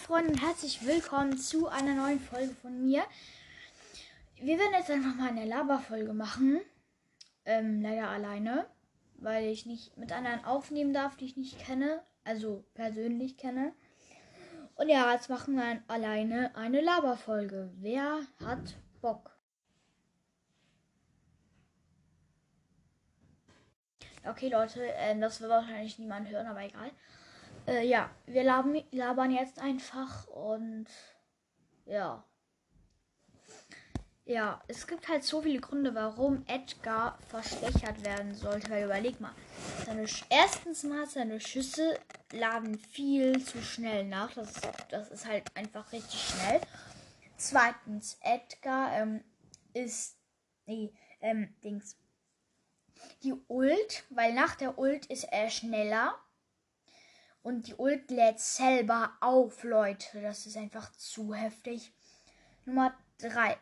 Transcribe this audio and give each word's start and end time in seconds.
Freunde 0.00 0.32
und 0.32 0.42
herzlich 0.42 0.86
willkommen 0.86 1.36
zu 1.36 1.68
einer 1.68 1.94
neuen 1.94 2.20
Folge 2.20 2.54
von 2.54 2.82
mir. 2.82 3.04
Wir 4.40 4.58
werden 4.58 4.72
jetzt 4.72 4.90
einfach 4.90 5.14
mal 5.14 5.28
eine 5.28 5.44
Laberfolge 5.44 6.14
machen. 6.14 6.60
Ähm, 7.44 7.82
leider 7.82 8.08
alleine, 8.08 8.66
weil 9.16 9.44
ich 9.48 9.66
nicht 9.66 9.96
mit 9.98 10.10
anderen 10.10 10.44
aufnehmen 10.44 10.94
darf, 10.94 11.16
die 11.16 11.26
ich 11.26 11.36
nicht 11.36 11.58
kenne, 11.58 12.02
also 12.24 12.64
persönlich 12.74 13.36
kenne. 13.36 13.74
Und 14.74 14.88
ja, 14.88 15.12
jetzt 15.12 15.28
machen 15.28 15.54
wir 15.56 15.82
alleine 15.86 16.56
eine 16.56 16.80
Laberfolge. 16.80 17.70
Wer 17.76 18.20
hat 18.44 18.76
Bock? 19.02 19.38
Okay, 24.26 24.48
Leute, 24.48 24.82
ähm, 24.96 25.20
das 25.20 25.40
wird 25.40 25.50
wahrscheinlich 25.50 25.98
niemand 25.98 26.30
hören, 26.30 26.46
aber 26.46 26.62
egal. 26.62 26.90
Äh, 27.66 27.86
ja, 27.86 28.10
wir 28.26 28.44
labern, 28.44 28.82
labern 28.90 29.30
jetzt 29.30 29.58
einfach 29.58 30.26
und 30.28 30.86
ja. 31.86 32.24
Ja, 34.24 34.62
es 34.68 34.86
gibt 34.86 35.08
halt 35.08 35.24
so 35.24 35.42
viele 35.42 35.60
Gründe, 35.60 35.92
warum 35.94 36.44
Edgar 36.46 37.18
verschwächert 37.28 38.04
werden 38.04 38.34
sollte. 38.34 38.70
Weil 38.70 38.84
überleg 38.84 39.20
mal, 39.20 39.34
seine, 39.84 40.06
erstens 40.28 40.84
mal 40.84 41.06
seine 41.06 41.40
Schüsse 41.40 41.98
laden 42.30 42.78
viel 42.78 43.44
zu 43.44 43.60
schnell 43.60 44.04
nach. 44.04 44.32
Das 44.34 44.52
ist, 44.52 44.68
das 44.90 45.10
ist 45.10 45.26
halt 45.26 45.44
einfach 45.56 45.90
richtig 45.90 46.20
schnell. 46.20 46.60
Zweitens, 47.36 48.18
Edgar 48.20 48.92
ähm, 48.98 49.24
ist, 49.72 50.16
nee, 50.66 50.92
ähm, 51.20 51.54
Dings, 51.64 51.96
die 53.22 53.34
Ult, 53.48 54.04
weil 54.10 54.32
nach 54.32 54.54
der 54.54 54.78
Ult 54.78 55.06
ist 55.06 55.24
er 55.24 55.50
schneller. 55.50 56.14
Und 57.42 57.68
die 57.68 57.74
Ult 57.74 58.10
lädt 58.10 58.38
selber 58.38 59.12
auf, 59.20 59.64
Leute. 59.64 60.20
Das 60.20 60.46
ist 60.46 60.56
einfach 60.56 60.92
zu 60.92 61.34
heftig. 61.34 61.92
Nummer 62.64 62.94
3. 63.18 63.56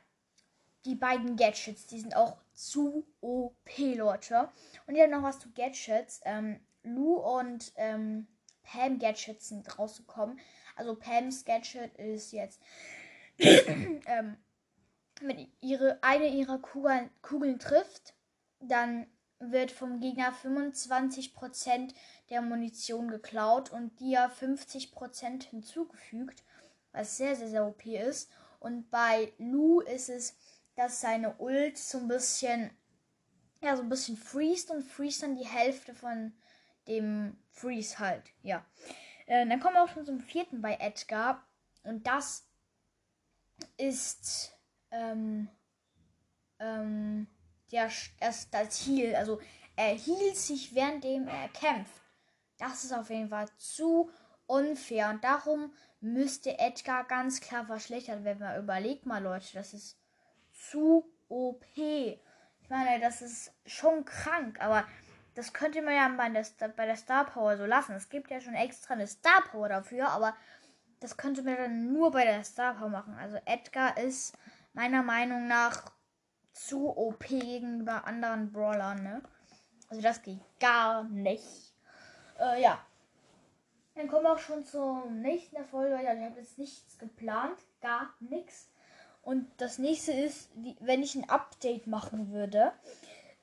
Die 0.85 0.95
beiden 0.95 1.37
Gadgets, 1.37 1.87
die 1.87 2.01
sind 2.01 2.17
auch 2.17 2.39
zu 2.55 3.07
OP, 3.21 3.79
Leute. 3.79 4.51
Und 4.87 4.95
hier 4.95 5.07
noch 5.07 5.23
was 5.23 5.39
zu 5.39 5.51
Gadgets. 5.53 6.21
Ähm, 6.25 6.61
Lou 6.83 7.15
und 7.17 7.73
ähm, 7.77 8.27
Pam 8.63 8.99
Gadgets 8.99 9.49
sind 9.49 9.79
rausgekommen. 9.79 10.39
Also 10.77 10.95
Pams 10.95 11.45
Gadget 11.45 11.95
ist 11.97 12.33
jetzt 12.33 12.61
ähm, 13.39 14.37
wenn 15.21 15.49
ihre 15.61 15.99
eine 16.03 16.29
ihrer 16.29 16.59
Kugeln, 16.59 17.11
Kugeln 17.23 17.59
trifft, 17.59 18.15
dann 18.61 19.07
wird 19.41 19.71
vom 19.71 20.01
Gegner 20.01 20.33
25% 20.33 21.95
der 22.31 22.43
Munition 22.43 23.09
geklaut 23.09 23.71
und 23.71 23.99
dir 24.01 24.31
50% 24.31 25.45
hinzugefügt, 25.45 26.43
was 26.93 27.17
sehr, 27.17 27.37
sehr, 27.37 27.49
sehr 27.49 27.67
OP 27.67 27.87
ist. 27.87 28.31
Und 28.61 28.91
bei 28.91 29.33
Lu 29.39 29.81
ist 29.81 30.09
es, 30.09 30.37
dass 30.75 31.01
seine 31.01 31.37
Ult 31.39 31.79
so 31.79 31.99
ein 31.99 32.09
bisschen, 32.09 32.71
ja, 33.61 33.77
so 33.77 33.83
ein 33.83 33.89
bisschen 33.89 34.17
freest 34.17 34.71
und 34.71 34.83
freest 34.83 35.23
dann 35.23 35.37
die 35.37 35.47
Hälfte 35.47 35.95
von 35.95 36.33
dem 36.89 37.37
Freeze 37.51 37.99
halt, 37.99 38.25
ja. 38.43 38.65
Äh, 39.27 39.47
dann 39.47 39.61
kommen 39.61 39.75
wir 39.75 39.83
auch 39.85 39.89
schon 39.89 40.07
zum 40.07 40.21
vierten 40.21 40.63
bei 40.63 40.77
Edgar 40.81 41.47
und 41.83 42.07
das 42.07 42.49
ist, 43.77 44.57
ähm, 44.91 45.49
ähm, 46.59 47.27
der, 47.73 47.91
das, 48.21 48.51
das 48.51 48.87
Heal. 48.87 49.15
Also 49.17 49.41
er 49.77 49.95
hielt 49.95 50.37
sich, 50.37 50.75
währenddem 50.75 51.29
er 51.29 51.49
kämpft. 51.49 52.03
Das 52.59 52.85
ist 52.85 52.93
auf 52.93 53.11
jeden 53.11 53.29
Fall 53.29 53.49
zu 53.57 54.11
unfair. 54.47 55.11
Und 55.11 55.23
darum 55.23 55.73
müsste 56.01 56.59
Edgar 56.59 57.05
ganz 57.05 57.41
klar 57.41 57.67
verschlechtert 57.67 58.25
werden. 58.25 58.41
Man 58.41 58.63
überlegt 58.63 59.07
mal, 59.07 59.23
Leute, 59.23 59.47
das 59.55 59.75
ist 59.75 59.97
zu 60.53 61.05
OP. 61.29 61.65
Ich 61.77 62.69
meine, 62.69 63.01
das 63.01 63.23
ist 63.23 63.53
schon 63.67 64.05
krank, 64.05 64.61
aber 64.61 64.85
das 65.35 65.53
könnte 65.53 65.83
man 65.83 65.95
ja 65.95 66.09
bei 66.09 66.29
der, 66.29 66.69
bei 66.71 66.87
der 66.87 66.97
Star 66.97 67.25
Power 67.25 67.57
so 67.57 67.65
lassen. 67.65 67.95
Es 67.95 68.09
gibt 68.09 68.31
ja 68.31 68.41
schon 68.41 68.55
extra 68.55 68.95
eine 68.95 69.07
Star 69.07 69.43
Power 69.51 69.69
dafür, 69.69 70.09
aber 70.09 70.37
das 71.01 71.17
könnte 71.17 71.43
man 71.43 71.57
dann 71.57 71.93
nur 71.93 72.11
bei 72.11 72.25
der 72.25 72.43
Star 72.43 72.75
Power 72.75 72.89
machen. 72.89 73.15
Also 73.15 73.39
Edgar 73.45 73.97
ist 73.97 74.37
meiner 74.73 75.03
Meinung 75.03 75.47
nach 75.47 75.93
zu 76.59 76.97
OP 76.97 77.27
gegenüber 77.29 78.07
anderen 78.07 78.53
Brawlern, 78.53 79.03
ne? 79.03 79.23
Also 79.89 80.03
das 80.03 80.23
geht 80.23 80.41
gar 80.61 81.05
nicht. 81.05 81.75
Äh, 82.39 82.63
ja. 82.63 82.85
Dann 83.95 84.09
kommen 84.09 84.25
wir 84.25 84.33
auch 84.33 84.39
schon 84.39 84.65
zum 84.65 85.21
nächsten 85.21 85.57
Erfolg. 85.57 85.91
Ja, 85.91 86.13
ich 86.13 86.23
habe 86.23 86.39
jetzt 86.39 86.59
nichts 86.59 86.99
geplant. 86.99 87.59
Gar 87.81 88.15
nichts. 88.21 88.71
Und 89.23 89.49
das 89.59 89.79
nächste 89.79 90.13
ist, 90.13 90.51
wie, 90.55 90.77
wenn 90.81 91.03
ich 91.03 91.15
ein 91.15 91.29
Update 91.29 91.87
machen 91.87 92.33
würde. 92.33 92.73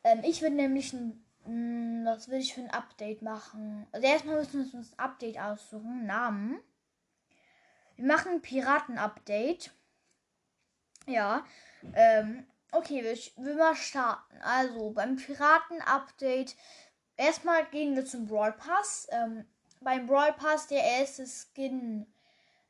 Ähm, 0.03 0.21
ich 0.23 0.41
würde 0.41 0.55
nämlich 0.55 0.93
ein. 0.93 1.21
Mh, 1.45 2.09
was 2.09 2.27
würde 2.27 2.41
ich 2.41 2.53
für 2.53 2.61
ein 2.61 2.71
Update 2.71 3.21
machen? 3.21 3.87
Also 3.91 4.07
erstmal 4.07 4.37
müssen 4.37 4.65
wir 4.65 4.79
uns 4.79 4.93
ein 4.93 4.99
Update 4.99 5.39
aussuchen. 5.39 6.05
Namen. 6.05 6.59
Wir 7.95 8.05
machen 8.05 8.33
ein 8.33 8.41
Piraten-Update. 8.41 9.71
Ja. 11.07 11.45
Ähm, 11.93 12.45
Okay, 12.77 13.05
wir, 13.05 13.15
wir 13.45 13.55
mal 13.55 13.73
starten. 13.73 14.37
Also 14.41 14.89
beim 14.89 15.15
Piraten-Update. 15.15 16.57
Erstmal 17.15 17.65
gehen 17.67 17.95
wir 17.95 18.05
zum 18.05 18.27
Brawl 18.27 18.51
Pass. 18.51 19.07
Ähm, 19.11 19.45
beim 19.79 20.07
Brawl 20.07 20.33
Pass 20.33 20.67
der 20.67 20.83
erste 20.83 21.25
Skin. 21.25 22.05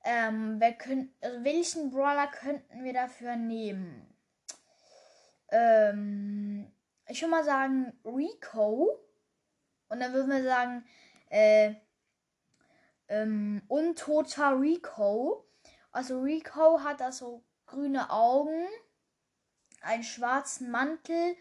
Ähm, 0.03 0.61
könnt, 0.77 1.11
also 1.21 1.43
welchen 1.43 1.89
Brawler 1.89 2.27
könnten 2.27 2.83
wir 2.83 2.93
dafür 2.93 3.35
nehmen? 3.35 4.05
Ähm, 5.49 6.71
ich 7.07 7.19
würde 7.21 7.31
mal 7.31 7.43
sagen 7.43 7.99
Rico. 8.05 8.99
Und 9.89 9.99
dann 10.01 10.13
würden 10.13 10.29
wir 10.29 10.43
sagen, 10.43 10.85
äh, 11.29 11.73
ähm, 13.07 13.63
untoter 13.67 14.59
Rico. 14.61 15.47
Also 15.91 16.21
Rico 16.21 16.83
hat 16.83 16.99
da 16.99 17.11
so 17.11 17.43
grüne 17.65 18.11
Augen 18.11 18.67
einen 19.85 20.03
schwarzen 20.03 20.71
Mantel, 20.71 21.35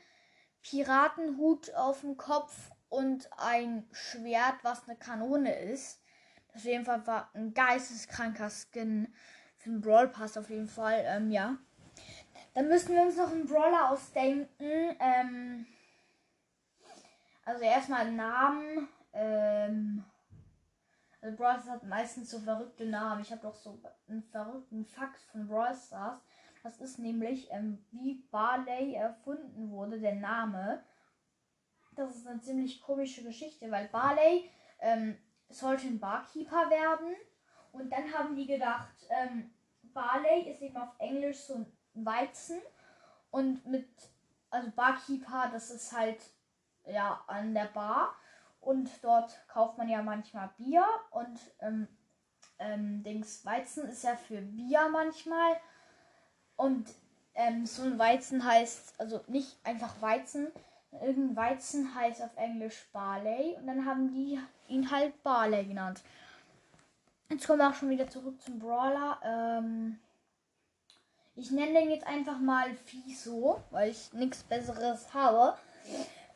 Piratenhut 0.63 1.75
auf 1.75 2.01
dem 2.01 2.17
Kopf 2.17 2.71
und 2.89 3.29
ein 3.39 3.89
Schwert, 3.93 4.57
was 4.63 4.89
eine 4.89 4.97
Kanone 4.97 5.55
ist. 5.59 6.01
Das 6.49 6.57
auf 6.57 6.65
jeden 6.65 6.85
Fall 6.85 7.07
war 7.07 7.31
ein 7.35 7.53
geisteskranker 7.53 8.51
Skin 8.51 9.13
für 9.57 9.71
den 9.71 9.81
Brawl 9.81 10.09
Pass 10.09 10.37
auf 10.37 10.51
jeden 10.51 10.69
Fall. 10.69 11.03
Ähm, 11.07 11.31
ja. 11.31 11.57
Dann 12.55 12.69
müssen 12.69 12.95
wir 12.95 13.03
uns 13.03 13.17
noch 13.17 13.33
einen 13.33 13.47
Brawler 13.47 13.91
ausdenken. 13.91 14.97
Ähm, 15.01 15.67
also 17.45 17.65
erstmal 17.65 18.13
Namen. 18.13 18.89
Ähm, 19.13 20.05
also 21.21 21.37
Brawl 21.37 21.61
Stars 21.61 21.71
hat 21.71 21.83
meistens 21.85 22.31
so 22.31 22.39
verrückte 22.39 22.87
Namen. 22.87 23.23
Ich 23.23 23.33
habe 23.33 23.43
doch 23.43 23.55
so 23.55 23.81
einen 24.09 24.23
verrückten 24.23 24.85
Fakt 24.85 25.21
von 25.33 25.49
Brawl 25.49 25.75
Stars. 25.75 26.21
Das 26.65 26.81
ist 26.81 26.99
nämlich, 26.99 27.51
ähm, 27.53 27.85
wie 27.91 28.27
Barley 28.31 28.95
erfunden 28.95 29.71
wurde, 29.71 30.01
der 30.01 30.15
Name. 30.15 30.83
Das 31.95 32.17
ist 32.17 32.27
eine 32.27 32.41
ziemlich 32.41 32.81
komische 32.81 33.23
Geschichte, 33.23 33.71
weil 33.71 33.87
Barley 33.89 34.51
ähm, 34.81 35.19
sollte 35.51 35.87
ein 35.87 36.01
Barkeeper 36.01 36.71
werden. 36.71 37.15
Und 37.71 37.93
dann 37.93 38.11
haben 38.15 38.35
die 38.35 38.47
gedacht, 38.47 38.95
ähm, 39.11 39.53
Barley 39.83 40.51
ist 40.51 40.63
eben 40.63 40.79
auf 40.79 40.89
Englisch 40.99 41.41
so 41.41 41.55
ein 41.57 42.07
Weizen. 42.07 42.63
Und 43.31 43.67
mit, 43.67 43.87
also 44.49 44.71
Barkeeper, 44.71 45.51
das 45.53 45.71
ist 45.71 45.93
halt 45.93 46.25
ja 46.87 47.23
an 47.27 47.53
der 47.53 47.67
Bar. 47.67 48.15
Und 48.61 48.91
dort 49.05 49.47
kauft 49.49 49.77
man 49.77 49.91
ja 49.91 50.01
manchmal 50.01 50.49
Bier. 50.57 50.87
Und 51.11 51.39
ähm, 51.61 51.89
ähm, 52.59 53.03
Dings 53.03 53.45
Weizen 53.45 53.87
ist 53.87 54.03
ja 54.03 54.17
für 54.17 54.41
Bier 54.41 54.89
manchmal. 54.89 55.61
Und 56.65 56.87
ähm, 57.35 57.67
so 57.67 57.83
ein 57.83 57.99
Weizen 57.99 58.43
heißt, 58.43 58.95
also 58.97 59.21
nicht 59.27 59.55
einfach 59.65 60.01
Weizen, 60.01 60.51
irgendein 60.93 61.37
Weizen 61.37 61.95
heißt 61.95 62.23
auf 62.23 62.35
Englisch 62.37 62.87
Barley 62.91 63.55
und 63.59 63.67
dann 63.67 63.85
haben 63.85 64.11
die 64.15 64.41
ihn 64.69 64.91
halt 64.91 65.23
Barley 65.23 65.67
genannt. 65.67 66.01
Jetzt 67.29 67.47
kommen 67.47 67.59
wir 67.59 67.69
auch 67.69 67.75
schon 67.75 67.91
wieder 67.91 68.09
zurück 68.09 68.41
zum 68.41 68.59
Brawler. 68.59 69.19
Ähm, 69.23 69.99
ich 71.37 71.51
nenne 71.51 71.81
den 71.81 71.91
jetzt 71.91 72.07
einfach 72.07 72.39
mal 72.39 72.73
Fiso, 72.87 73.61
weil 73.71 73.91
ich 73.91 74.15
nichts 74.15 74.43
Besseres 74.43 75.13
habe. 75.13 75.59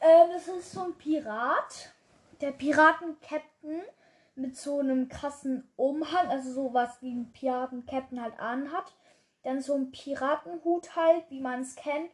Ähm, 0.02 0.28
das 0.34 0.46
ist 0.46 0.72
so 0.72 0.82
ein 0.82 0.94
Pirat. 0.94 1.94
Der 2.42 2.50
Piraten-Captain 2.50 3.80
mit 4.34 4.58
so 4.58 4.80
einem 4.80 5.08
krassen 5.08 5.66
Umhang, 5.76 6.28
also 6.28 6.52
sowas 6.52 6.98
wie 7.00 7.12
ein 7.12 7.32
Piraten-Captain 7.32 8.20
halt 8.20 8.38
anhat. 8.38 8.92
Dann 9.42 9.60
so 9.60 9.74
ein 9.74 9.90
Piratenhut 9.90 10.96
halt, 10.96 11.30
wie 11.30 11.40
man 11.40 11.60
es 11.60 11.76
kennt. 11.76 12.10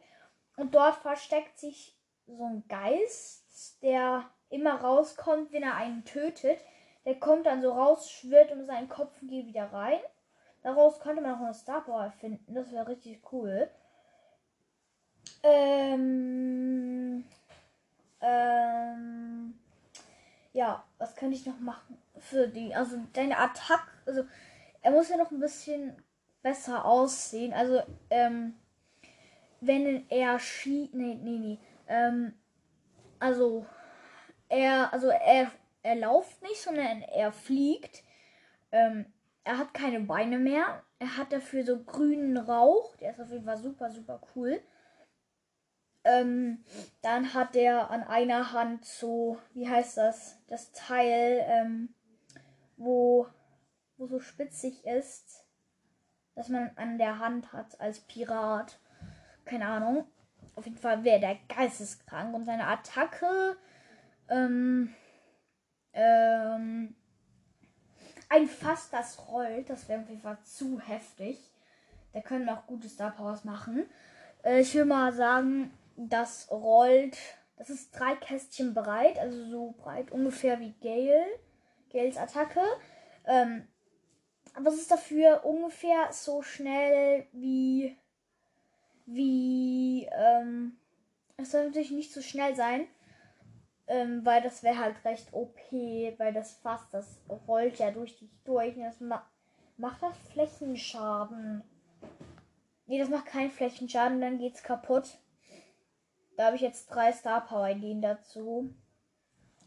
Und 0.57 0.75
dort 0.75 0.95
versteckt 0.95 1.59
sich 1.59 1.97
so 2.27 2.43
ein 2.43 2.63
Geist, 2.67 3.81
der 3.81 4.29
immer 4.49 4.75
rauskommt, 4.75 5.51
wenn 5.51 5.63
er 5.63 5.75
einen 5.75 6.05
tötet. 6.05 6.59
Der 7.05 7.19
kommt 7.19 7.45
dann 7.45 7.61
so 7.61 7.71
raus, 7.71 8.09
schwirrt 8.09 8.51
um 8.51 8.63
seinen 8.65 8.89
Kopf 8.89 9.21
und 9.21 9.27
geht 9.27 9.47
wieder 9.47 9.71
rein. 9.71 9.99
Daraus 10.63 10.99
könnte 10.99 11.21
man 11.21 11.35
auch 11.35 11.41
eine 11.41 11.53
Star 11.53 11.81
Power 11.83 12.11
finden. 12.19 12.55
Das 12.55 12.71
wäre 12.71 12.87
richtig 12.87 13.21
cool. 13.31 13.69
Ähm, 15.43 17.23
ähm, 18.21 19.59
ja, 20.53 20.83
was 20.97 21.15
kann 21.15 21.31
ich 21.31 21.45
noch 21.45 21.59
machen 21.59 22.01
für 22.17 22.47
die? 22.47 22.73
Also 22.73 22.97
deine 23.13 23.37
Attacke, 23.37 23.91
also 24.07 24.23
er 24.81 24.91
muss 24.91 25.09
ja 25.09 25.17
noch 25.17 25.29
ein 25.29 25.39
bisschen 25.39 25.95
besser 26.45 26.85
aussehen. 26.85 27.53
Also, 27.53 27.81
ähm, 28.11 28.53
wenn 29.61 30.07
er 30.11 30.37
schießt, 30.37 30.93
nee, 30.93 31.15
nee, 31.15 31.39
nee, 31.39 31.59
ähm, 31.87 32.35
also 33.17 33.65
er, 34.47 34.93
also 34.93 35.07
er, 35.07 35.51
er 35.81 35.95
lauft 35.95 36.43
nicht, 36.43 36.61
sondern 36.61 37.01
er 37.01 37.31
fliegt. 37.31 38.03
Ähm, 38.71 39.07
er 39.43 39.57
hat 39.57 39.73
keine 39.73 40.01
Beine 40.01 40.37
mehr. 40.37 40.83
Er 40.99 41.17
hat 41.17 41.33
dafür 41.33 41.65
so 41.65 41.83
grünen 41.83 42.37
Rauch. 42.37 42.95
Der 42.97 43.09
ist 43.09 43.19
auf 43.19 43.31
jeden 43.31 43.45
Fall 43.45 43.57
super, 43.57 43.89
super 43.89 44.21
cool. 44.35 44.61
Ähm, 46.03 46.63
dann 47.01 47.33
hat 47.33 47.55
er 47.55 47.89
an 47.89 48.03
einer 48.03 48.51
Hand 48.51 48.85
so, 48.85 49.39
wie 49.55 49.67
heißt 49.67 49.97
das? 49.97 50.37
Das 50.47 50.71
Teil, 50.73 51.43
ähm, 51.47 51.95
wo, 52.77 53.25
wo 53.97 54.05
so 54.05 54.19
spitzig 54.19 54.85
ist, 54.85 55.44
dass 56.35 56.49
man 56.49 56.71
an 56.75 56.97
der 56.97 57.19
Hand 57.19 57.53
hat 57.53 57.79
als 57.79 57.99
Pirat. 58.01 58.79
Keine 59.45 59.67
Ahnung. 59.67 60.05
Auf 60.55 60.65
jeden 60.65 60.77
Fall 60.77 61.03
wäre 61.03 61.19
der 61.19 61.37
geisteskrank 61.49 62.33
und 62.33 62.45
seine 62.45 62.67
Attacke, 62.67 63.57
ähm, 64.29 64.93
ähm, 65.93 66.95
ein 68.29 68.47
Fass, 68.47 68.89
das 68.89 69.27
rollt, 69.29 69.69
das 69.69 69.87
wäre 69.87 70.01
auf 70.01 70.09
jeden 70.09 70.21
Fall 70.21 70.37
zu 70.43 70.79
heftig. 70.79 71.37
Da 72.13 72.21
können 72.21 72.45
wir 72.45 72.53
auch 72.53 72.67
gute 72.67 72.89
Star 72.89 73.11
Powers 73.11 73.43
machen. 73.43 73.85
Äh, 74.43 74.61
ich 74.61 74.73
will 74.73 74.85
mal 74.85 75.13
sagen, 75.13 75.71
das 75.95 76.49
rollt. 76.51 77.17
Das 77.57 77.69
ist 77.69 77.97
drei 77.97 78.15
Kästchen 78.15 78.73
breit, 78.73 79.17
also 79.19 79.45
so 79.45 79.75
breit 79.77 80.11
ungefähr 80.11 80.59
wie 80.59 80.73
Gale. 80.81 81.25
Gales 81.91 82.17
Attacke. 82.17 82.61
Ähm, 83.25 83.67
aber 84.55 84.69
es 84.69 84.77
ist 84.77 84.91
dafür 84.91 85.45
ungefähr 85.45 86.11
so 86.11 86.41
schnell 86.41 87.27
wie. 87.31 87.97
wie. 89.05 90.07
Ähm, 90.11 90.77
es 91.37 91.51
soll 91.51 91.65
natürlich 91.65 91.91
nicht 91.91 92.13
so 92.13 92.21
schnell 92.21 92.55
sein. 92.55 92.87
Ähm, 93.87 94.25
weil 94.25 94.41
das 94.41 94.63
wäre 94.63 94.79
halt 94.79 95.05
recht 95.05 95.31
OP, 95.33 95.59
weil 95.71 96.33
das 96.33 96.53
fast, 96.55 96.91
das 96.91 97.21
rollt 97.47 97.77
ja 97.77 97.91
durch 97.91 98.17
dich 98.17 98.31
durch. 98.43 98.75
Und 98.75 98.83
das 98.83 98.99
ma 98.99 99.23
macht 99.77 100.01
das 100.01 100.17
Flächenschaden. 100.31 101.63
Nee, 102.87 102.99
das 102.99 103.09
macht 103.09 103.27
keinen 103.27 103.51
Flächenschaden, 103.51 104.21
dann 104.21 104.39
geht's 104.39 104.63
kaputt. 104.63 105.17
Da 106.37 106.47
habe 106.47 106.55
ich 106.55 106.61
jetzt 106.61 106.87
drei 106.87 107.11
Star 107.11 107.45
Power 107.45 107.69
Ideen 107.69 108.01
dazu. 108.01 108.73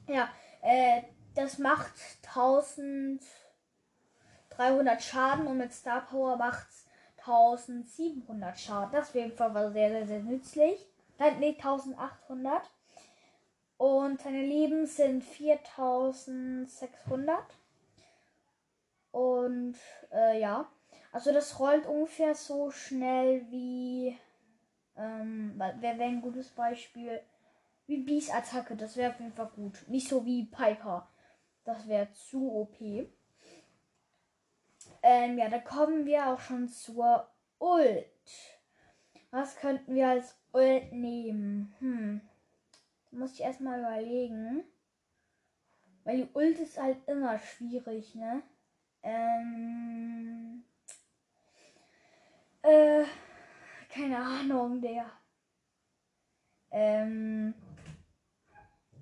Ja, 0.08 0.28
äh, 0.62 1.02
das 1.34 1.58
macht 1.58 1.94
1300 4.58 5.02
Schaden 5.02 5.46
und 5.46 5.58
mit 5.58 5.72
Star 5.72 6.06
Power 6.06 6.36
macht 6.36 6.68
es 6.68 6.86
1700 7.18 8.58
Schaden. 8.58 8.92
Das 8.92 9.14
wäre 9.14 9.30
einfach 9.30 9.72
sehr, 9.72 9.90
sehr, 9.90 10.06
sehr 10.06 10.20
nützlich. 10.20 10.86
Nein, 11.18 11.38
nee, 11.38 11.54
1800. 11.56 12.62
Und 13.76 14.20
seine 14.20 14.42
Leben 14.42 14.86
sind 14.86 15.22
4600. 15.22 17.38
Und 19.12 19.76
äh, 20.12 20.40
ja, 20.40 20.68
also 21.12 21.32
das 21.32 21.60
rollt 21.60 21.86
ungefähr 21.86 22.34
so 22.34 22.70
schnell 22.70 23.46
wie 23.50 24.18
ähm, 24.96 25.54
wäre 25.56 25.98
wär 25.98 26.06
ein 26.06 26.20
gutes 26.20 26.50
Beispiel. 26.50 27.20
Wie 27.86 28.02
Bees 28.02 28.30
Attacke, 28.30 28.76
das 28.76 28.96
wäre 28.96 29.12
auf 29.12 29.20
jeden 29.20 29.32
Fall 29.32 29.50
gut. 29.54 29.88
Nicht 29.88 30.08
so 30.08 30.26
wie 30.26 30.44
Piper. 30.44 31.08
Das 31.64 31.88
wäre 31.88 32.12
zu 32.12 32.52
OP. 32.52 32.76
Ähm, 35.10 35.38
ja, 35.38 35.48
da 35.48 35.58
kommen 35.58 36.04
wir 36.04 36.26
auch 36.26 36.38
schon 36.38 36.68
zur 36.68 37.26
Ult. 37.58 38.04
Was 39.30 39.56
könnten 39.56 39.94
wir 39.94 40.06
als 40.08 40.36
Ult 40.52 40.92
nehmen? 40.92 41.74
Hm. 41.78 42.20
Muss 43.12 43.32
ich 43.32 43.40
erstmal 43.40 43.80
überlegen. 43.80 44.64
Weil 46.04 46.18
die 46.18 46.28
Ult 46.34 46.58
ist 46.58 46.78
halt 46.78 46.98
immer 47.08 47.38
schwierig, 47.38 48.14
ne? 48.16 48.42
Ähm. 49.02 50.62
Äh 52.60 53.04
keine 53.88 54.18
Ahnung, 54.18 54.82
der. 54.82 55.06
Ähm, 56.70 57.54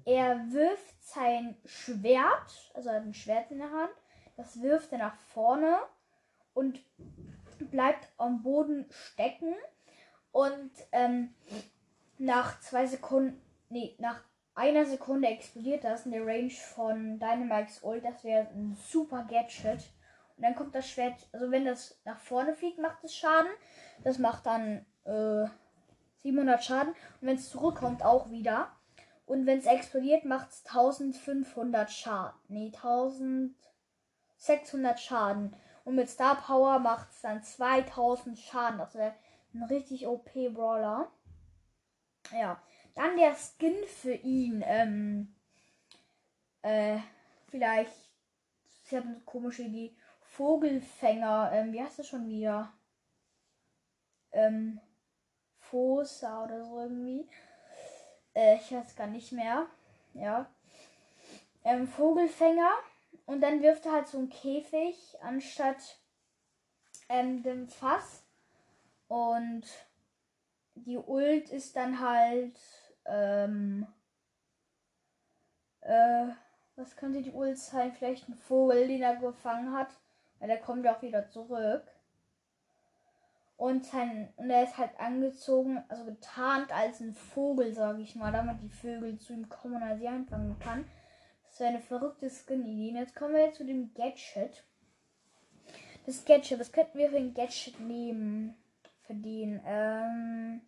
er 0.04 0.52
wirft 0.52 1.02
sein 1.02 1.56
Schwert, 1.64 2.70
also 2.74 2.90
ein 2.90 3.12
Schwert 3.12 3.50
in 3.50 3.58
der 3.58 3.72
Hand, 3.72 3.90
das 4.36 4.62
wirft 4.62 4.92
er 4.92 4.98
nach 4.98 5.16
vorne 5.16 5.80
und 6.56 6.80
bleibt 7.70 8.08
am 8.16 8.42
Boden 8.42 8.86
stecken. 8.90 9.54
Und 10.32 10.72
ähm, 10.92 11.34
nach 12.18 12.58
zwei 12.60 12.86
Sekunden, 12.86 13.40
nee, 13.68 13.94
nach 13.98 14.24
einer 14.54 14.86
Sekunde 14.86 15.28
explodiert 15.28 15.84
das 15.84 16.06
in 16.06 16.12
der 16.12 16.26
Range 16.26 16.50
von 16.50 17.18
Dynamax 17.18 17.82
Ult. 17.82 18.04
Das 18.04 18.24
wäre 18.24 18.48
ein 18.48 18.74
super 18.88 19.26
Gadget. 19.28 19.90
Und 20.36 20.42
dann 20.42 20.54
kommt 20.54 20.74
das 20.74 20.88
Schwert, 20.88 21.14
also 21.32 21.50
wenn 21.50 21.66
das 21.66 22.00
nach 22.04 22.18
vorne 22.18 22.54
fliegt, 22.54 22.78
macht 22.78 23.04
es 23.04 23.14
Schaden. 23.14 23.50
Das 24.02 24.18
macht 24.18 24.46
dann 24.46 24.86
äh, 25.04 25.44
700 26.22 26.64
Schaden. 26.64 26.94
Und 27.20 27.28
wenn 27.28 27.36
es 27.36 27.50
zurückkommt, 27.50 28.02
auch 28.02 28.30
wieder. 28.30 28.70
Und 29.26 29.44
wenn 29.44 29.58
es 29.58 29.66
explodiert, 29.66 30.24
macht 30.24 30.50
es 30.50 30.64
1500 30.66 31.90
Schaden. 31.90 32.38
Nee, 32.48 32.72
1600 32.74 35.00
Schaden. 35.00 35.54
Und 35.86 35.94
mit 35.94 36.10
Star 36.10 36.34
Power 36.34 36.80
macht 36.80 37.12
es 37.12 37.20
dann 37.20 37.44
2000 37.44 38.36
Schaden. 38.36 38.78
Das 38.78 38.96
wäre 38.96 39.14
ein 39.54 39.62
richtig 39.62 40.08
OP-Brawler. 40.08 41.08
Ja. 42.32 42.60
Dann 42.96 43.16
der 43.16 43.36
Skin 43.36 43.76
für 43.86 44.14
ihn. 44.14 44.64
Ähm, 44.66 45.32
äh, 46.62 46.98
vielleicht. 47.48 47.92
Ich 48.84 48.96
habe 48.96 49.06
eine 49.06 49.20
komische 49.20 49.62
Idee. 49.62 49.96
Vogelfänger, 50.22 51.50
ähm, 51.52 51.72
wie 51.72 51.80
heißt 51.80 52.00
das 52.00 52.08
schon 52.08 52.28
wieder? 52.28 52.72
Ähm, 54.32 54.80
Fosa 55.60 56.42
oder 56.42 56.64
so 56.64 56.80
irgendwie. 56.80 57.28
Äh, 58.34 58.56
ich 58.56 58.72
weiß 58.72 58.96
gar 58.96 59.06
nicht 59.06 59.30
mehr. 59.30 59.66
Ja. 60.14 60.50
Ähm, 61.62 61.86
Vogelfänger. 61.86 62.72
Und 63.26 63.40
dann 63.40 63.60
wirft 63.60 63.86
er 63.86 63.92
halt 63.92 64.08
so 64.08 64.18
einen 64.18 64.30
Käfig 64.30 64.96
anstatt 65.20 65.98
ähm, 67.08 67.42
dem 67.42 67.68
Fass. 67.68 68.24
Und 69.08 69.64
die 70.74 70.98
Ult 70.98 71.50
ist 71.50 71.76
dann 71.76 72.00
halt. 72.00 72.58
Ähm, 73.04 73.86
äh, 75.80 76.28
was 76.76 76.96
könnte 76.96 77.22
die 77.22 77.32
Ult 77.32 77.58
sein? 77.58 77.92
Vielleicht 77.92 78.28
ein 78.28 78.34
Vogel, 78.34 78.86
den 78.86 79.02
er 79.02 79.16
gefangen 79.16 79.72
hat. 79.72 79.88
Weil 80.38 80.48
der 80.48 80.60
kommt 80.60 80.84
ja 80.84 80.96
auch 80.96 81.02
wieder 81.02 81.28
zurück. 81.28 81.82
Und, 83.56 83.86
sein, 83.86 84.28
und 84.36 84.50
er 84.50 84.64
ist 84.64 84.76
halt 84.76 85.00
angezogen, 85.00 85.82
also 85.88 86.04
getarnt 86.04 86.70
als 86.72 87.00
ein 87.00 87.14
Vogel, 87.14 87.72
sage 87.72 88.02
ich 88.02 88.14
mal, 88.14 88.30
damit 88.30 88.60
die 88.60 88.68
Vögel 88.68 89.18
zu 89.18 89.32
ihm 89.32 89.48
kommen 89.48 89.76
und 89.76 89.82
er 89.82 89.96
sie 89.96 90.08
einfangen 90.08 90.58
kann. 90.58 90.84
Ist 91.56 91.62
eine 91.62 91.80
verrückte 91.80 92.28
Skin-Idee. 92.28 92.98
Jetzt 92.98 93.16
kommen 93.16 93.34
wir 93.34 93.50
zu 93.50 93.64
dem 93.64 93.94
Gadget. 93.94 94.62
Das 96.04 96.22
Gadget, 96.26 96.60
was 96.60 96.70
könnten 96.70 96.98
wir 96.98 97.08
für 97.08 97.16
ein 97.16 97.32
Gadget 97.32 97.80
nehmen? 97.80 98.54
Für 99.06 99.14
den, 99.14 99.62
ähm. 99.64 100.60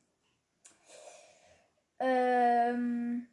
Ähm. 1.98 3.28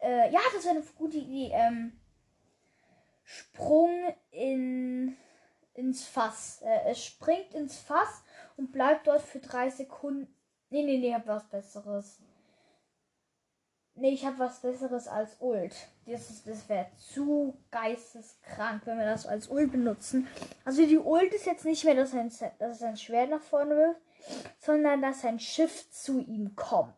Äh, 0.00 0.32
ja, 0.32 0.40
das 0.52 0.64
wäre 0.64 0.74
eine 0.74 0.84
gute 0.98 1.18
Idee. 1.18 1.52
Ähm. 1.52 2.00
Sprung 3.22 4.16
in, 4.32 5.16
ins 5.74 6.04
Fass. 6.04 6.62
Äh, 6.62 6.90
es 6.90 7.04
springt 7.04 7.54
ins 7.54 7.78
Fass 7.78 8.24
und 8.56 8.72
bleibt 8.72 9.06
dort 9.06 9.22
für 9.22 9.38
drei 9.38 9.70
Sekunden. 9.70 10.34
Nee, 10.70 10.82
nee, 10.82 10.98
nee, 10.98 11.14
hab 11.14 11.28
was 11.28 11.48
Besseres. 11.48 12.18
Nee, 13.94 14.14
ich 14.14 14.24
hab 14.24 14.38
was 14.38 14.60
Besseres 14.60 15.06
als 15.06 15.36
Ult. 15.40 15.74
Das, 16.06 16.42
das 16.44 16.68
wäre 16.68 16.86
zu 16.96 17.56
geisteskrank, 17.70 18.82
wenn 18.86 18.98
wir 18.98 19.04
das 19.04 19.26
als 19.26 19.48
Ult 19.48 19.70
benutzen. 19.70 20.26
Also 20.64 20.86
die 20.86 20.98
Ult 20.98 21.32
ist 21.34 21.44
jetzt 21.46 21.64
nicht 21.64 21.84
mehr, 21.84 21.94
dass 21.94 22.14
ein, 22.14 22.32
dass 22.58 22.82
ein 22.82 22.96
Schwert 22.96 23.30
nach 23.30 23.42
vorne 23.42 23.76
wirft, 23.76 24.00
sondern 24.58 25.02
dass 25.02 25.24
ein 25.24 25.38
Schiff 25.38 25.90
zu 25.90 26.20
ihm 26.20 26.56
kommt. 26.56 26.94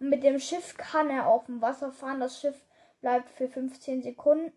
Und 0.00 0.10
mit 0.10 0.24
dem 0.24 0.40
Schiff 0.40 0.76
kann 0.76 1.10
er 1.10 1.28
auf 1.28 1.46
dem 1.46 1.62
Wasser 1.62 1.92
fahren. 1.92 2.18
Das 2.18 2.40
Schiff 2.40 2.60
bleibt 3.00 3.30
für 3.30 3.48
15 3.48 4.02
Sekunden 4.02 4.52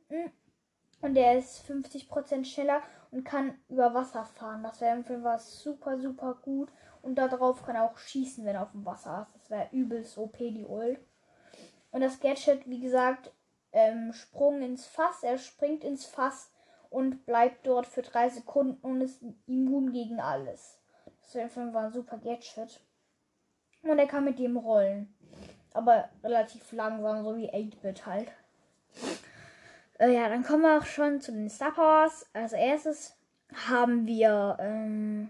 Und 1.02 1.14
der 1.14 1.38
ist 1.38 1.66
50% 1.70 2.46
schneller 2.46 2.82
und 3.12 3.24
kann 3.26 3.60
über 3.70 3.94
Wasser 3.94 4.26
fahren. 4.26 4.64
Das 4.64 4.82
wäre 4.82 4.96
im 4.96 5.06
Film 5.06 5.24
was 5.24 5.62
super, 5.62 6.00
super 6.00 6.40
gut. 6.42 6.70
Und 7.04 7.16
darauf 7.16 7.64
kann 7.64 7.76
er 7.76 7.84
auch 7.84 7.98
schießen, 7.98 8.44
wenn 8.44 8.56
er 8.56 8.64
auf 8.64 8.72
dem 8.72 8.86
Wasser 8.86 9.28
ist. 9.28 9.36
Das 9.36 9.50
wäre 9.52 9.70
übelst 9.72 10.18
OP, 10.18 10.38
die 10.38 10.66
Ult. 10.66 11.00
Und 11.96 12.02
das 12.02 12.20
Gadget, 12.20 12.70
wie 12.70 12.82
gesagt, 12.82 13.32
ähm, 13.72 14.12
Sprung 14.12 14.62
ins 14.62 14.86
Fass. 14.86 15.24
Er 15.24 15.38
springt 15.38 15.82
ins 15.86 16.06
Fass 16.06 16.52
und 16.90 17.26
bleibt 17.26 17.66
dort 17.66 17.88
für 17.88 18.02
drei 18.02 18.28
Sekunden 18.28 18.86
und 18.86 19.00
ist 19.00 19.24
immun 19.48 19.94
gegen 19.94 20.20
alles. 20.20 20.78
Das 21.32 21.56
war 21.56 21.86
ein 21.86 21.94
super 21.94 22.18
Gadget. 22.18 22.82
Und 23.82 23.98
er 23.98 24.08
kann 24.08 24.26
mit 24.26 24.40
dem 24.40 24.58
rollen. 24.58 25.16
Aber 25.74 26.10
relativ 26.22 26.70
langsam, 26.74 27.24
so 27.24 27.38
wie 27.38 27.50
8-Bit 27.50 28.06
halt. 28.06 28.28
Äh, 29.98 30.14
ja, 30.16 30.28
dann 30.28 30.44
kommen 30.44 30.64
wir 30.64 30.80
auch 30.80 30.86
schon 30.86 31.22
zu 31.22 31.32
den 31.32 31.50
Star 31.50 31.72
Powers. 31.72 32.26
Als 32.34 32.52
erstes 32.52 33.16
haben 33.70 34.06
wir 34.06 34.58
ähm, 34.60 35.30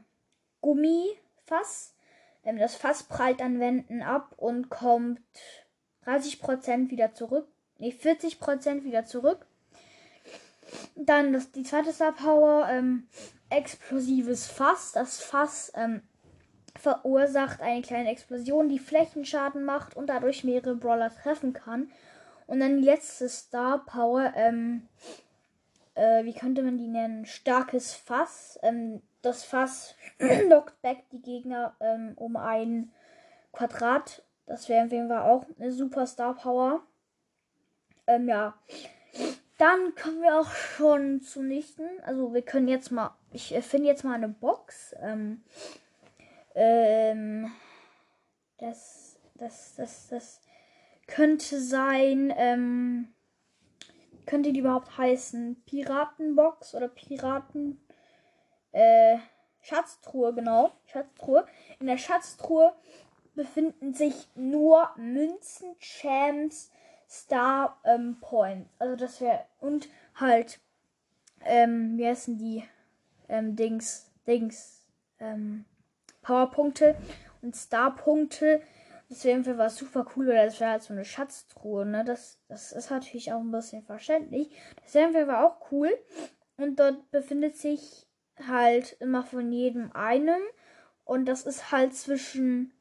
Gummifass. 0.61 1.93
Ähm, 2.43 2.57
das 2.57 2.73
Fass 2.73 3.03
prallt 3.03 3.39
an 3.39 3.59
Wänden 3.59 4.01
ab 4.01 4.33
und 4.37 4.71
kommt 4.71 5.21
30% 6.05 6.89
wieder 6.89 7.13
zurück. 7.13 7.47
Ne, 7.77 7.91
40% 7.91 8.83
wieder 8.83 9.05
zurück. 9.05 9.45
Dann 10.95 11.33
das, 11.33 11.51
die 11.51 11.63
zweite 11.63 11.93
Star 11.93 12.13
Power, 12.13 12.67
ähm, 12.69 13.07
explosives 13.49 14.47
Fass. 14.47 14.91
Das 14.93 15.21
Fass 15.21 15.71
ähm, 15.75 16.01
verursacht 16.75 17.61
eine 17.61 17.81
kleine 17.81 18.09
Explosion, 18.09 18.69
die 18.69 18.79
Flächenschaden 18.79 19.63
macht 19.63 19.95
und 19.95 20.07
dadurch 20.07 20.43
mehrere 20.43 20.75
Brawler 20.75 21.13
treffen 21.13 21.53
kann. 21.53 21.91
Und 22.47 22.59
dann 22.59 22.77
die 22.77 22.85
letzte 22.85 23.27
Star 23.29 23.85
Power, 23.85 24.33
ähm, 24.35 24.87
äh, 25.95 26.23
wie 26.25 26.33
könnte 26.33 26.61
man 26.63 26.77
die 26.77 26.87
nennen? 26.87 27.25
Starkes 27.25 27.93
Fass. 27.93 28.59
Ähm, 28.61 29.01
das 29.21 29.43
Fass 29.43 29.95
lockt 30.49 30.79
back 30.81 31.09
die 31.11 31.21
Gegner 31.21 31.75
ähm, 31.79 32.13
um 32.15 32.35
ein 32.35 32.91
Quadrat. 33.51 34.21
Das 34.45 34.69
wäre 34.69 34.85
auf 34.85 34.91
jeden 34.91 35.07
Fall 35.07 35.21
auch 35.21 35.45
eine 35.59 35.71
super 35.71 36.05
Star 36.05 36.35
Power. 36.35 36.83
Ähm, 38.07 38.27
ja. 38.27 38.55
Dann 39.57 39.95
kommen 39.95 40.21
wir 40.21 40.39
auch 40.39 40.51
schon 40.51 41.21
zum 41.21 41.47
nächsten. 41.47 41.83
Also 42.03 42.33
wir 42.33 42.41
können 42.41 42.67
jetzt 42.67 42.91
mal, 42.91 43.15
ich 43.31 43.53
finde 43.65 43.87
jetzt 43.87 44.03
mal 44.03 44.15
eine 44.15 44.27
Box. 44.27 44.93
Ähm, 45.01 45.43
ähm, 46.53 47.51
das, 48.57 49.17
das, 49.35 49.75
das, 49.75 50.07
das 50.09 50.41
könnte 51.07 51.59
sein, 51.59 52.33
ähm, 52.35 53.13
könnte 54.25 54.51
die 54.51 54.59
überhaupt 54.59 54.97
heißen? 54.97 55.63
Piratenbox 55.65 56.75
oder 56.75 56.87
Piraten, 56.87 57.79
äh, 58.71 59.17
Schatztruhe, 59.61 60.33
genau, 60.33 60.71
Schatztruhe. 60.85 61.45
In 61.79 61.87
der 61.87 61.97
Schatztruhe 61.97 62.73
befinden 63.35 63.93
sich 63.93 64.27
nur 64.35 64.89
Münzen, 64.95 65.75
Champs, 65.79 66.71
Star 67.09 67.79
ähm, 67.83 68.17
Points. 68.21 68.69
Also 68.79 68.95
das 68.95 69.21
wäre 69.21 69.45
und 69.59 69.87
halt, 70.15 70.59
ähm, 71.41 71.97
wie 71.97 72.07
heißen 72.07 72.37
die 72.37 72.63
ähm, 73.29 73.55
Dings, 73.55 74.11
Dings, 74.25 74.83
ähm, 75.19 75.65
Powerpunkte 76.21 76.95
und 77.41 77.55
Starpunkte 77.55 78.61
das 79.09 79.23
wäre 79.23 79.57
was 79.57 79.77
super 79.77 80.05
cool, 80.15 80.27
weil 80.27 80.47
das 80.47 80.59
wäre 80.59 80.71
halt 80.71 80.83
so 80.83 80.93
eine 80.93 81.05
Schatztruhe, 81.05 81.85
ne? 81.85 82.03
Das, 82.03 82.39
das 82.47 82.71
ist 82.71 82.89
natürlich 82.89 83.31
auch 83.31 83.39
ein 83.39 83.51
bisschen 83.51 83.83
verständlich. 83.83 84.49
Das 84.83 84.95
wäre 84.95 85.45
auch 85.45 85.71
cool. 85.71 85.95
Und 86.57 86.79
dort 86.79 87.11
befindet 87.11 87.55
sich 87.55 88.07
halt 88.47 88.97
immer 88.99 89.23
von 89.23 89.51
jedem 89.51 89.91
einem. 89.91 90.41
Und 91.03 91.25
das 91.25 91.45
ist 91.45 91.71
halt 91.71 91.93
zwischen 91.93 92.73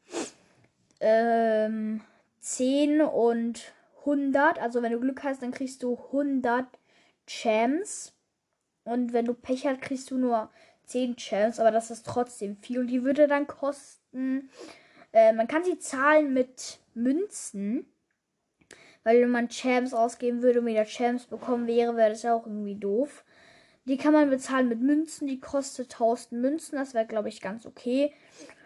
ähm, 1.00 2.00
10 2.40 3.00
und 3.02 3.72
100. 4.00 4.60
Also 4.60 4.82
wenn 4.82 4.92
du 4.92 5.00
Glück 5.00 5.22
hast, 5.24 5.42
dann 5.42 5.52
kriegst 5.52 5.82
du 5.82 5.98
100 6.12 6.66
Champs. 7.26 8.12
Und 8.84 9.12
wenn 9.12 9.24
du 9.24 9.34
Pech 9.34 9.66
hast, 9.66 9.80
kriegst 9.80 10.10
du 10.10 10.18
nur 10.18 10.50
10 10.84 11.16
Champs. 11.16 11.58
Aber 11.58 11.70
das 11.70 11.90
ist 11.90 12.06
trotzdem 12.06 12.56
viel. 12.56 12.78
Und 12.78 12.88
die 12.88 13.04
würde 13.04 13.26
dann 13.26 13.46
kosten 13.46 14.50
äh, 15.14 15.32
man 15.32 15.46
kann 15.46 15.64
sie 15.64 15.78
zahlen 15.78 16.34
mit 16.34 16.80
Münzen. 16.94 17.86
Weil 19.04 19.22
wenn 19.22 19.30
man 19.30 19.48
Champs 19.48 19.94
ausgeben 19.94 20.42
würde 20.42 20.60
und 20.60 20.66
wieder 20.66 20.84
Champs 20.84 21.26
bekommen 21.26 21.66
wäre, 21.66 21.96
wäre 21.96 22.10
das 22.10 22.22
ja 22.22 22.34
auch 22.34 22.46
irgendwie 22.46 22.74
doof. 22.74 23.24
Die 23.84 23.96
kann 23.96 24.12
man 24.12 24.30
bezahlen 24.30 24.68
mit 24.68 24.80
Münzen. 24.80 25.28
Die 25.28 25.40
kostet 25.40 25.92
1000 25.92 26.32
Münzen. 26.32 26.76
Das 26.76 26.94
wäre, 26.94 27.06
glaube 27.06 27.28
ich, 27.28 27.40
ganz 27.40 27.64
okay. 27.64 28.12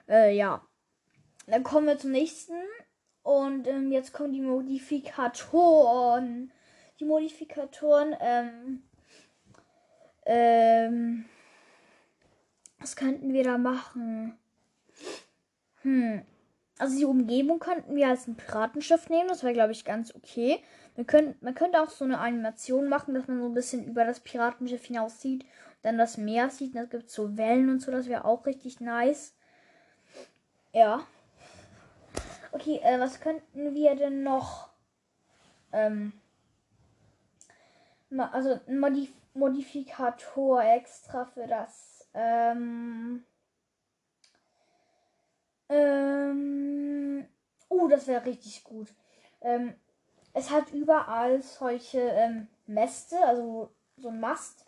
Äh, 0.08 0.34
ja. 0.36 0.66
Dann 1.50 1.62
kommen 1.62 1.86
wir 1.86 1.98
zum 1.98 2.12
nächsten. 2.12 2.54
Und 3.22 3.66
ähm, 3.66 3.92
jetzt 3.92 4.12
kommen 4.12 4.32
die 4.32 4.40
Modifikatoren. 4.40 6.52
Die 6.98 7.04
Modifikatoren, 7.04 8.16
ähm, 8.20 8.82
ähm, 10.26 11.26
was 12.80 12.96
könnten 12.96 13.32
wir 13.32 13.44
da 13.44 13.58
machen? 13.58 14.36
Hm. 15.82 16.22
Also 16.78 16.96
die 16.96 17.04
Umgebung 17.04 17.58
könnten 17.58 17.96
wir 17.96 18.08
als 18.08 18.26
ein 18.26 18.36
Piratenschiff 18.36 19.10
nehmen. 19.10 19.28
Das 19.28 19.42
wäre, 19.42 19.52
glaube 19.52 19.72
ich, 19.72 19.84
ganz 19.84 20.14
okay. 20.14 20.62
Wir 20.94 21.04
können, 21.04 21.34
man 21.40 21.54
könnte 21.54 21.82
auch 21.82 21.90
so 21.90 22.04
eine 22.04 22.18
Animation 22.18 22.88
machen, 22.88 23.14
dass 23.14 23.28
man 23.28 23.40
so 23.40 23.46
ein 23.46 23.54
bisschen 23.54 23.84
über 23.84 24.04
das 24.04 24.20
Piratenschiff 24.20 24.84
hinaus 24.84 25.20
sieht. 25.20 25.44
Dann 25.82 25.98
das 25.98 26.18
Meer 26.18 26.50
sieht. 26.50 26.74
Und 26.74 26.82
es 26.82 26.90
gibt 26.90 27.10
so 27.10 27.36
Wellen 27.36 27.68
und 27.68 27.80
so. 27.80 27.90
Das 27.90 28.08
wäre 28.08 28.24
auch 28.24 28.46
richtig 28.46 28.80
nice. 28.80 29.34
Ja. 30.72 31.04
Okay, 32.52 32.80
äh, 32.82 32.98
was 32.98 33.20
könnten 33.20 33.74
wir 33.74 33.94
denn 33.94 34.22
noch? 34.22 34.70
Ähm, 35.72 36.12
also 38.10 38.58
ein 38.66 38.78
Modif 38.78 39.12
Modifikator 39.34 40.64
extra 40.64 41.24
für 41.24 41.46
das. 41.46 42.08
Ähm, 42.12 43.24
ähm, 45.68 47.28
oh, 47.68 47.86
das 47.86 48.08
wäre 48.08 48.24
richtig 48.24 48.64
gut. 48.64 48.88
Ähm, 49.40 49.74
es 50.32 50.50
hat 50.50 50.72
überall 50.72 51.42
solche 51.42 52.00
ähm, 52.00 52.48
Mäste, 52.66 53.16
also 53.24 53.70
so 53.96 54.08
ein 54.08 54.20
Mast. 54.20 54.64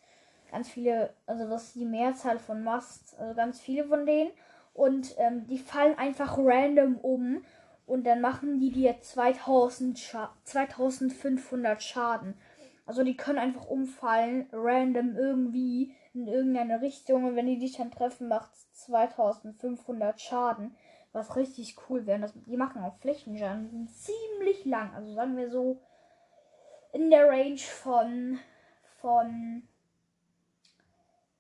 Ganz 0.51 0.69
viele, 0.69 1.15
also 1.27 1.49
das 1.49 1.69
ist 1.69 1.75
die 1.77 1.85
Mehrzahl 1.85 2.39
von 2.39 2.63
Mast, 2.63 3.19
also 3.19 3.35
ganz 3.35 3.61
viele 3.61 3.85
von 3.85 4.07
denen. 4.07 4.31
Und 4.73 5.15
ähm, 5.19 5.47
die 5.47 5.59
fallen 5.59 5.99
einfach 5.99 6.39
random 6.39 6.97
um 6.99 7.45
und 7.91 8.05
dann 8.05 8.21
machen 8.21 8.61
die 8.61 8.71
dir 8.71 9.01
2000 9.01 9.99
Scha 9.99 10.35
2500 10.45 11.83
Schaden. 11.83 12.35
Also 12.87 13.05
die 13.05 13.17
können 13.17 13.39
einfach 13.39 13.67
umfallen, 13.67 14.49
random 14.53 15.17
irgendwie 15.17 15.95
in 16.15 16.27
irgendeine 16.27 16.81
Richtung 16.81 17.25
und 17.25 17.37
wenn 17.37 17.47
die 17.47 17.59
dich 17.59 17.77
dann 17.77 17.91
treffen, 17.91 18.29
macht 18.29 18.53
es 18.55 18.73
2500 18.85 20.21
Schaden 20.21 20.75
was 21.13 21.37
richtig 21.37 21.77
cool 21.89 22.07
wäre. 22.07 22.31
die 22.47 22.57
machen 22.57 22.83
auch 22.83 22.97
Flächenschaden 22.99 23.89
ziemlich 23.89 24.65
lang. 24.65 24.95
Also 24.95 25.15
sagen 25.15 25.37
wir 25.37 25.51
so 25.51 25.81
in 26.93 27.11
der 27.11 27.29
Range 27.29 27.59
von 27.59 28.39
von 29.01 29.63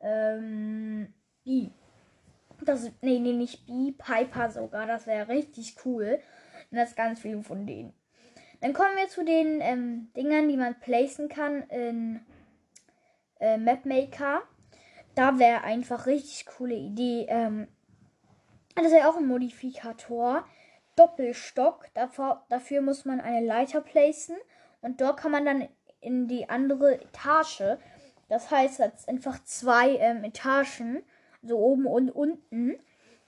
ähm, 0.01 1.13
B. 1.45 1.71
Das, 2.65 2.91
nee, 3.01 3.19
nee, 3.19 3.33
nicht 3.33 3.67
B, 3.67 3.93
Piper 3.93 4.51
sogar. 4.51 4.87
Das 4.87 5.07
wäre 5.07 5.29
richtig 5.29 5.77
cool. 5.85 6.21
Und 6.71 6.77
das 6.77 6.95
ganz 6.95 7.21
viel 7.21 7.43
von 7.43 7.67
denen. 7.67 7.93
Dann 8.61 8.73
kommen 8.73 8.97
wir 8.97 9.09
zu 9.09 9.25
den 9.25 9.61
ähm, 9.61 10.11
Dingern, 10.17 10.49
die 10.49 10.57
man 10.57 10.79
placen 10.81 11.29
kann 11.29 11.63
in 11.65 12.21
äh, 13.41 13.57
Mapmaker. 13.57 14.43
Da 15.15 15.39
wäre 15.39 15.65
einfach 15.65 16.07
richtig 16.07 16.47
coole 16.47 16.75
Idee. 16.75 17.27
Ähm, 17.29 17.69
das 18.75 18.93
ja 18.93 19.09
auch 19.09 19.17
ein 19.17 19.27
Modifikator. 19.27 20.45
Doppelstock. 20.97 21.89
Davor, 21.95 22.45
dafür 22.49 22.83
muss 22.83 23.05
man 23.05 23.21
eine 23.21 23.45
Leiter 23.45 23.81
placen. 23.81 24.37
Und 24.83 25.01
dort 25.01 25.19
kann 25.19 25.33
man 25.33 25.45
dann 25.45 25.69
in 26.01 26.29
die 26.29 26.49
andere 26.49 27.01
Etage. 27.01 27.79
Das 28.29 28.51
heißt, 28.51 28.79
jetzt 28.79 29.09
einfach 29.09 29.43
zwei 29.45 29.97
ähm, 29.97 30.25
Etagen. 30.25 31.03
So 31.43 31.59
oben 31.59 31.87
und 31.87 32.11
unten. 32.11 32.79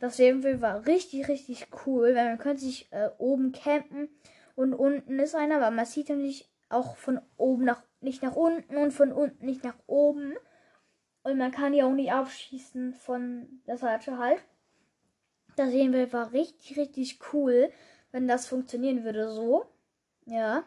Das 0.02 0.18
war 0.18 0.84
richtig, 0.84 1.28
richtig 1.28 1.68
cool. 1.86 2.16
Weil 2.16 2.30
man 2.30 2.38
könnte 2.38 2.62
sich 2.62 2.90
äh, 2.90 3.10
oben 3.18 3.52
campen 3.52 4.08
und 4.56 4.74
unten 4.74 5.20
ist 5.20 5.36
einer, 5.36 5.58
aber 5.58 5.70
man 5.70 5.86
sieht 5.86 6.08
nämlich 6.08 6.50
auch 6.70 6.96
von 6.96 7.20
oben 7.36 7.64
nach 7.64 7.84
nicht 8.00 8.20
nach 8.20 8.34
unten 8.34 8.76
und 8.78 8.90
von 8.90 9.12
unten 9.12 9.46
nicht 9.46 9.62
nach 9.62 9.76
oben. 9.86 10.34
Und 11.22 11.38
man 11.38 11.52
kann 11.52 11.72
die 11.72 11.84
auch 11.84 11.92
nicht 11.92 12.10
abschießen 12.10 12.94
von 12.94 13.62
der 13.68 13.78
Seite 13.78 14.18
halt. 14.18 14.42
Das 15.54 15.70
sehen 15.70 15.92
wir 15.92 16.12
war 16.12 16.32
richtig, 16.32 16.76
richtig 16.76 17.20
cool, 17.32 17.70
wenn 18.10 18.26
das 18.26 18.48
funktionieren 18.48 19.04
würde 19.04 19.30
so. 19.30 19.66
Ja. 20.26 20.64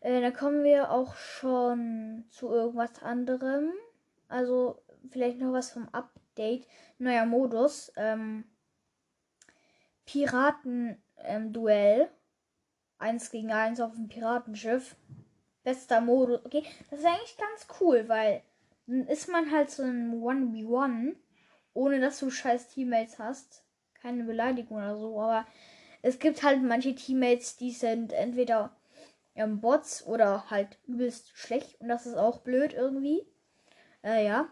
Äh, 0.00 0.20
dann 0.20 0.34
kommen 0.34 0.62
wir 0.62 0.90
auch 0.90 1.16
schon 1.16 2.26
zu 2.28 2.50
irgendwas 2.50 3.02
anderem. 3.02 3.72
Also 4.28 4.82
vielleicht 5.08 5.38
noch 5.38 5.54
was 5.54 5.70
vom 5.70 5.88
Update. 5.88 6.25
Neuer 6.98 7.26
Modus. 7.26 7.92
Ähm, 7.96 8.44
Piraten-Duell. 10.06 12.00
Ähm, 12.02 12.08
eins 12.98 13.30
gegen 13.30 13.52
eins 13.52 13.80
auf 13.80 13.94
dem 13.94 14.08
Piratenschiff. 14.08 14.96
Bester 15.62 16.00
Modus. 16.00 16.44
Okay, 16.44 16.62
das 16.90 17.00
ist 17.00 17.06
eigentlich 17.06 17.36
ganz 17.36 17.66
cool, 17.80 18.08
weil 18.08 18.42
dann 18.86 19.06
ist 19.08 19.28
man 19.28 19.50
halt 19.50 19.70
so 19.70 19.82
ein 19.82 20.12
1v1, 20.12 21.16
ohne 21.74 22.00
dass 22.00 22.20
du 22.20 22.30
scheiß 22.30 22.68
Teammates 22.68 23.18
hast. 23.18 23.64
Keine 23.94 24.24
Beleidigung 24.24 24.76
oder 24.76 24.96
so, 24.96 25.20
aber 25.20 25.46
es 26.02 26.18
gibt 26.20 26.42
halt 26.42 26.62
manche 26.62 26.94
Teammates, 26.94 27.56
die 27.56 27.72
sind 27.72 28.12
entweder 28.12 28.76
ähm, 29.34 29.60
Bots 29.60 30.06
oder 30.06 30.48
halt 30.50 30.78
übelst 30.86 31.36
schlecht 31.36 31.80
und 31.80 31.88
das 31.88 32.06
ist 32.06 32.16
auch 32.16 32.38
blöd 32.38 32.72
irgendwie. 32.72 33.26
Äh, 34.04 34.24
ja. 34.24 34.48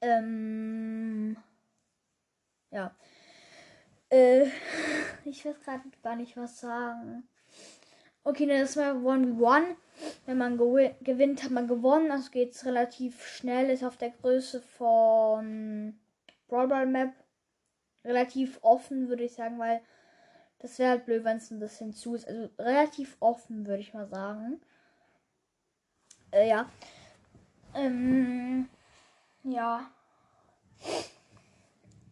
Ähm, 0.00 1.36
ja. 2.70 2.94
Äh, 4.10 4.46
ich 5.24 5.44
weiß 5.44 5.60
gerade 5.60 5.82
gar 6.02 6.16
nicht 6.16 6.36
was 6.36 6.60
sagen. 6.60 7.28
Okay, 8.24 8.46
dann 8.46 8.60
ist 8.60 8.76
mal 8.76 8.94
1v1. 8.94 9.76
Wenn 10.26 10.38
man 10.38 10.58
gewinnt, 10.58 11.42
hat 11.42 11.50
man 11.50 11.66
gewonnen. 11.66 12.10
Also 12.10 12.30
geht 12.30 12.54
es 12.54 12.64
relativ 12.66 13.26
schnell. 13.26 13.70
Ist 13.70 13.84
auf 13.84 13.96
der 13.96 14.10
Größe 14.10 14.60
von 14.60 15.98
Brawl 16.46 16.86
Map 16.86 17.14
relativ 18.04 18.58
offen, 18.62 19.08
würde 19.08 19.24
ich 19.24 19.34
sagen, 19.34 19.58
weil 19.58 19.80
das 20.60 20.78
wäre 20.78 20.90
halt 20.90 21.06
blöd, 21.06 21.24
wenn 21.24 21.36
es 21.36 21.50
ein 21.50 21.60
bisschen 21.60 21.92
zu 21.92 22.14
ist. 22.14 22.26
Also 22.26 22.50
relativ 22.58 23.16
offen, 23.20 23.66
würde 23.66 23.80
ich 23.80 23.94
mal 23.94 24.08
sagen. 24.08 24.60
Äh, 26.32 26.48
ja. 26.48 26.68
Ähm, 27.74 28.68
ja. 29.50 29.90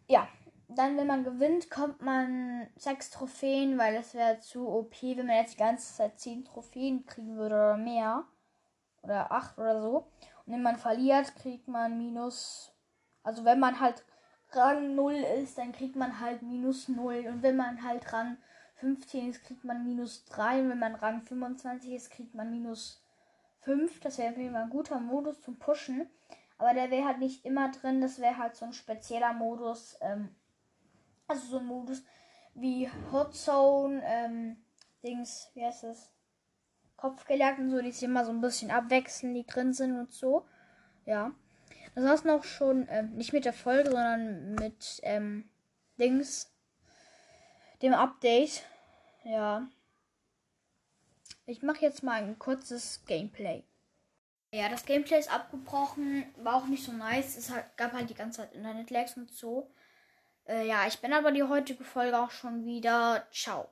Ja. 0.07 0.27
Dann, 0.69 0.97
wenn 0.97 1.07
man 1.07 1.23
gewinnt, 1.23 1.71
kommt 1.71 2.01
man 2.01 2.67
sechs 2.75 3.09
Trophäen, 3.09 3.77
weil 3.77 3.95
das 3.95 4.13
wäre 4.13 4.39
zu 4.41 4.67
OP, 4.67 5.01
wenn 5.01 5.25
man 5.25 5.37
jetzt 5.37 5.53
die 5.53 5.59
ganze 5.59 5.95
Zeit 5.95 6.19
zehn 6.19 6.43
Trophäen 6.43 7.05
kriegen 7.05 7.37
würde 7.37 7.55
oder 7.55 7.77
mehr. 7.77 8.25
Oder 9.01 9.31
acht 9.31 9.57
oder 9.57 9.81
so. 9.81 10.07
Und 10.45 10.53
wenn 10.53 10.61
man 10.61 10.75
verliert, 10.75 11.35
kriegt 11.37 11.67
man 11.69 11.97
minus. 11.97 12.73
Also 13.23 13.45
wenn 13.45 13.59
man 13.59 13.79
halt 13.79 14.03
Rang 14.51 14.95
0 14.95 15.13
ist, 15.41 15.57
dann 15.57 15.71
kriegt 15.71 15.95
man 15.95 16.19
halt 16.19 16.41
minus 16.41 16.89
0. 16.89 17.25
Und 17.27 17.43
wenn 17.43 17.55
man 17.55 17.83
halt 17.83 18.11
Rang 18.11 18.37
15 18.75 19.29
ist, 19.29 19.43
kriegt 19.43 19.63
man 19.63 19.83
minus 19.85 20.25
3. 20.25 20.61
Und 20.61 20.69
wenn 20.69 20.79
man 20.79 20.95
Rang 20.95 21.21
25 21.21 21.93
ist, 21.93 22.11
kriegt 22.11 22.35
man 22.35 22.51
minus 22.51 23.01
5. 23.61 23.99
Das 24.01 24.17
wäre 24.17 24.33
immer 24.33 24.63
ein 24.63 24.69
guter 24.69 24.99
Modus 24.99 25.41
zum 25.41 25.57
Pushen. 25.57 26.09
Aber 26.57 26.73
der 26.73 26.89
wäre 26.89 27.05
halt 27.05 27.19
nicht 27.19 27.45
immer 27.45 27.71
drin. 27.71 28.01
Das 28.01 28.19
wäre 28.19 28.37
halt 28.37 28.55
so 28.55 28.65
ein 28.65 28.73
spezieller 28.73 29.33
Modus. 29.33 29.97
Ähm, 30.01 30.35
also 31.27 31.45
so 31.47 31.59
ein 31.59 31.65
Modus 31.65 32.03
wie 32.55 32.89
Hot 33.11 33.35
Zone, 33.35 34.01
ähm, 34.03 34.57
Dings, 35.03 35.49
wie 35.53 35.63
heißt 35.63 35.83
das? 35.83 36.09
Kopfgejagt 36.95 37.59
und 37.59 37.69
so, 37.69 37.81
die 37.81 37.91
sich 37.91 38.03
immer 38.03 38.25
so 38.25 38.31
ein 38.31 38.41
bisschen 38.41 38.71
abwechseln, 38.71 39.35
die 39.35 39.45
drin 39.45 39.73
sind 39.73 39.97
und 39.97 40.11
so. 40.11 40.45
Ja. 41.05 41.31
Das 41.93 42.03
war's 42.03 42.23
noch 42.23 42.43
schon, 42.43 42.87
ähm, 42.89 43.15
nicht 43.15 43.33
mit 43.33 43.45
der 43.45 43.53
Folge, 43.53 43.91
sondern 43.91 44.55
mit 44.55 44.99
ähm, 45.03 45.49
Dings, 45.99 46.51
dem 47.81 47.93
Update. 47.93 48.63
Ja. 49.23 49.67
Ich 51.45 51.61
mache 51.61 51.81
jetzt 51.81 52.03
mal 52.03 52.23
ein 52.23 52.39
kurzes 52.39 53.03
Gameplay. 53.05 53.63
Ja, 54.51 54.69
das 54.69 54.85
Gameplay 54.85 55.19
ist 55.19 55.31
abgebrochen, 55.31 56.25
war 56.37 56.55
auch 56.55 56.67
nicht 56.67 56.83
so 56.83 56.91
nice. 56.93 57.37
Es 57.37 57.51
gab 57.75 57.93
halt 57.93 58.09
die 58.09 58.13
ganze 58.13 58.41
Zeit 58.41 58.53
Internet-Lags 58.53 59.17
und 59.17 59.31
so. 59.31 59.69
Äh, 60.47 60.67
ja, 60.67 60.87
ich 60.87 60.99
bin 61.01 61.13
aber 61.13 61.31
die 61.31 61.43
heutige 61.43 61.83
Folge 61.83 62.19
auch 62.19 62.31
schon 62.31 62.65
wieder. 62.65 63.27
Ciao. 63.31 63.69